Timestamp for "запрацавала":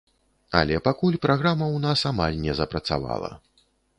2.61-3.31